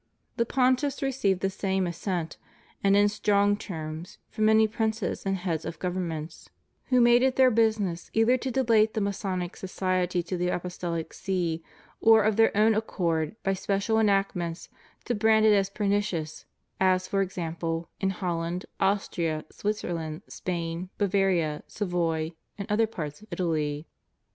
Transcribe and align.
The 0.35 0.47
Pontiffs 0.47 1.03
received 1.03 1.41
the 1.41 1.51
same 1.51 1.85
assent, 1.85 2.37
and 2.83 2.95
in 2.97 3.07
strong 3.07 3.55
terms, 3.55 4.17
from 4.31 4.45
many 4.45 4.67
princes 4.67 5.27
and 5.27 5.37
heads 5.37 5.63
of 5.63 5.77
govern 5.77 6.07
ments, 6.07 6.49
who 6.85 6.99
made 6.99 7.21
it 7.21 7.35
their 7.35 7.51
business 7.51 8.09
either 8.15 8.35
to 8.35 8.49
delate 8.49 8.95
the 8.95 8.99
Masonic 9.01 9.55
society 9.55 10.23
to 10.23 10.37
the 10.37 10.49
Apostolic 10.49 11.13
See, 11.13 11.61
or 11.99 12.23
of 12.23 12.35
their 12.35 12.49
owti 12.55 12.75
accord 12.77 13.35
by 13.43 13.53
special 13.53 13.99
enactments 13.99 14.69
to 15.05 15.13
brand 15.13 15.45
it 15.45 15.53
as 15.53 15.69
pernicious, 15.69 16.47
as, 16.79 17.07
for 17.07 17.21
example, 17.21 17.87
in 17.99 18.09
Holland, 18.09 18.65
Austria, 18.79 19.45
Switzerland. 19.51 20.23
Spain, 20.27 20.89
Bavaria, 20.97 21.61
Savoy, 21.67 22.31
and 22.57 22.65
other 22.71 22.87
parts 22.87 23.21
of 23.21 23.27
Italy. 23.29 23.85
86 23.85 23.85
FREEMASONRY. 23.85 23.87